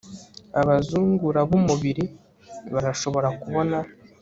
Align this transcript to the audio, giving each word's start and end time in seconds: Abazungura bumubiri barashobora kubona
Abazungura 0.61 1.39
bumubiri 1.49 2.03
barashobora 2.73 3.27
kubona 3.41 3.77